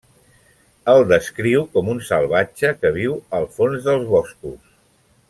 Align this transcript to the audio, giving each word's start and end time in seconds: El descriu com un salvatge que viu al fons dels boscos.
El 0.93 1.01
descriu 1.11 1.61
com 1.77 1.91
un 1.93 2.01
salvatge 2.09 2.71
que 2.79 2.93
viu 2.99 3.17
al 3.41 3.47
fons 3.59 3.87
dels 3.91 4.09
boscos. 4.15 4.61